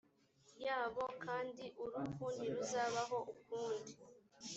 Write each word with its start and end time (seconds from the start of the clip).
yabo 0.65 1.03
kandi 1.23 1.63
urupfu 1.83 2.25
ntiruzabaho 2.35 3.17
ukundi 3.33 3.91